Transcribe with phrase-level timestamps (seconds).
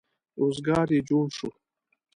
[0.39, 1.49] روزګار یې جوړ شو.